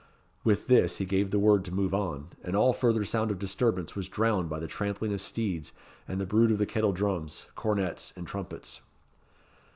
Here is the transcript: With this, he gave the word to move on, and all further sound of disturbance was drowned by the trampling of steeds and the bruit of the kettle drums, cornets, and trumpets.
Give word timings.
With 0.43 0.65
this, 0.65 0.97
he 0.97 1.05
gave 1.05 1.29
the 1.29 1.37
word 1.37 1.63
to 1.63 1.71
move 1.71 1.93
on, 1.93 2.29
and 2.43 2.55
all 2.55 2.73
further 2.73 3.05
sound 3.05 3.29
of 3.29 3.37
disturbance 3.37 3.95
was 3.95 4.07
drowned 4.09 4.49
by 4.49 4.57
the 4.57 4.65
trampling 4.65 5.13
of 5.13 5.21
steeds 5.21 5.73
and 6.07 6.19
the 6.19 6.25
bruit 6.25 6.49
of 6.51 6.57
the 6.57 6.65
kettle 6.65 6.91
drums, 6.91 7.45
cornets, 7.53 8.11
and 8.15 8.25
trumpets. 8.25 8.81